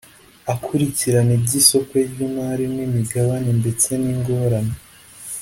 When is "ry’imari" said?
2.09-2.65